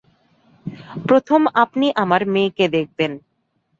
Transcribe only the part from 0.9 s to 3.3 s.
প্রথম আপনি আমার মেয়েকে দেখবেন।